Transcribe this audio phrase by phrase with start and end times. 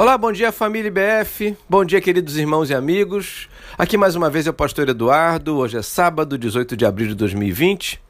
[0.00, 3.48] Olá, bom dia família IBF, bom dia queridos irmãos e amigos.
[3.76, 7.16] Aqui mais uma vez é o pastor Eduardo, hoje é sábado, 18 de abril de
[7.16, 8.00] 2020.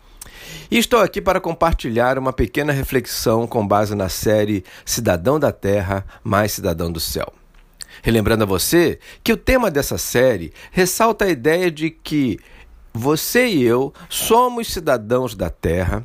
[0.70, 6.04] E estou aqui para compartilhar uma pequena reflexão com base na série Cidadão da Terra
[6.22, 7.32] mais Cidadão do Céu.
[8.02, 12.38] Relembrando a você que o tema dessa série ressalta a ideia de que
[12.92, 16.04] você e eu somos cidadãos da Terra,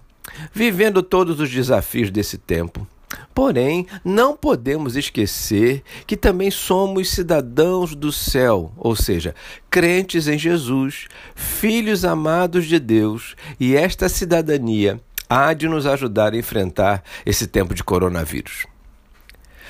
[0.54, 2.88] vivendo todos os desafios desse tempo
[3.34, 9.34] Porém, não podemos esquecer que também somos cidadãos do céu, ou seja,
[9.70, 15.00] crentes em Jesus, filhos amados de Deus, e esta cidadania
[15.30, 18.66] há de nos ajudar a enfrentar esse tempo de coronavírus.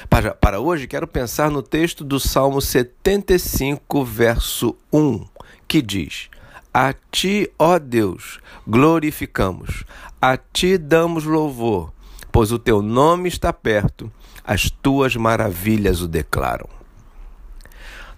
[0.09, 5.25] Para, para hoje, quero pensar no texto do Salmo 75, verso 1,
[5.67, 6.29] que diz:
[6.73, 9.85] A ti, ó Deus, glorificamos,
[10.21, 11.92] a ti damos louvor
[12.33, 14.11] pois o teu nome está perto,
[14.43, 16.67] as tuas maravilhas o declaram.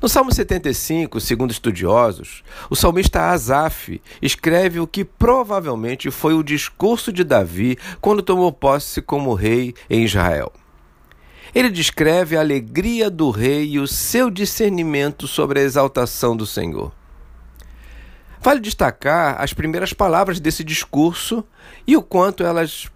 [0.01, 7.11] No Salmo 75, segundo estudiosos, o salmista Asaf escreve o que provavelmente foi o discurso
[7.11, 10.53] de Davi quando tomou posse como rei em Israel.
[11.53, 16.93] Ele descreve a alegria do rei e o seu discernimento sobre a exaltação do Senhor.
[18.39, 21.43] Vale destacar as primeiras palavras desse discurso
[21.85, 22.87] e o quanto elas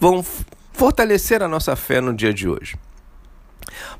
[0.00, 0.24] vão
[0.72, 2.76] fortalecer a nossa fé no dia de hoje.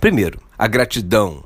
[0.00, 1.44] Primeiro, a gratidão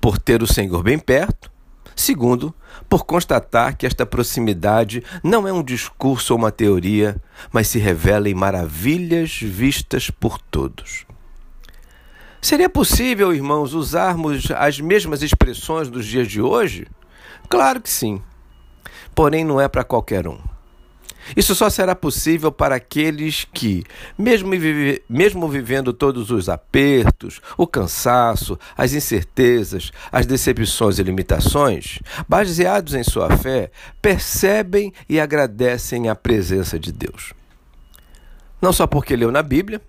[0.00, 1.50] por ter o Senhor bem perto.
[1.94, 2.54] Segundo,
[2.88, 7.20] por constatar que esta proximidade não é um discurso ou uma teoria,
[7.52, 11.04] mas se revela em maravilhas vistas por todos.
[12.40, 16.86] Seria possível, irmãos, usarmos as mesmas expressões dos dias de hoje?
[17.50, 18.22] Claro que sim.
[19.14, 20.38] Porém, não é para qualquer um.
[21.36, 23.84] Isso só será possível para aqueles que,
[24.18, 31.98] mesmo, vive, mesmo vivendo todos os apertos, o cansaço, as incertezas, as decepções e limitações,
[32.28, 33.70] baseados em sua fé,
[34.00, 37.32] percebem e agradecem a presença de Deus.
[38.60, 39.80] Não só porque leu na Bíblia,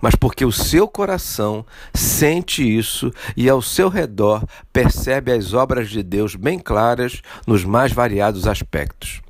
[0.00, 6.02] mas porque o seu coração sente isso e ao seu redor percebe as obras de
[6.02, 9.20] Deus bem claras nos mais variados aspectos.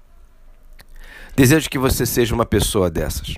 [1.34, 3.36] Desejo que você seja uma pessoa dessas.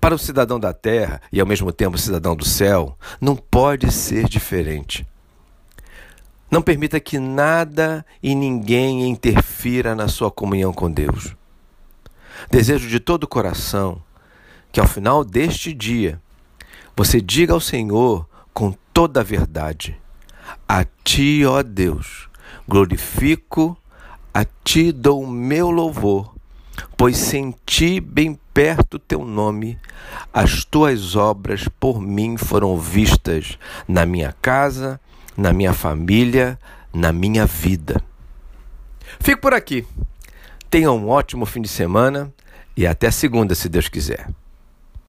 [0.00, 4.28] Para o cidadão da terra e ao mesmo tempo cidadão do céu, não pode ser
[4.28, 5.06] diferente.
[6.50, 11.36] Não permita que nada e ninguém interfira na sua comunhão com Deus.
[12.50, 14.02] Desejo de todo o coração
[14.72, 16.20] que ao final deste dia
[16.96, 19.96] você diga ao Senhor com toda a verdade:
[20.68, 22.28] A ti, ó Deus,
[22.66, 23.76] glorifico,
[24.32, 26.34] a ti dou o meu louvor
[26.96, 29.78] pois senti bem perto teu nome,
[30.32, 33.58] as tuas obras por mim foram vistas
[33.88, 35.00] na minha casa,
[35.36, 36.58] na minha família,
[36.92, 38.00] na minha vida.
[39.18, 39.86] Fico por aqui.
[40.70, 42.32] Tenha um ótimo fim de semana
[42.76, 44.28] e até segunda, se Deus quiser.